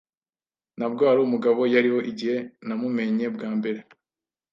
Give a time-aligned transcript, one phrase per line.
[0.77, 3.79] Ntabwo arumugabo yariho igihe namumenye bwa mbere.